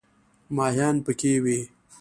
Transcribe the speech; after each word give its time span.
ماهیان 0.55 0.95
پکې 1.05 1.33
وي. 1.43 1.59